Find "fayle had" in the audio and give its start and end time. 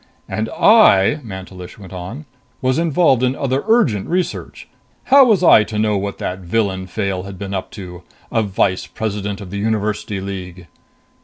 6.87-7.37